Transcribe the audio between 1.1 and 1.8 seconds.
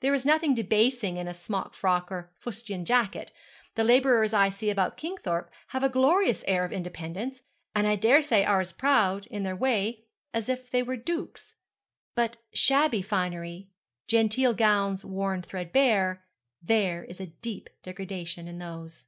in a smock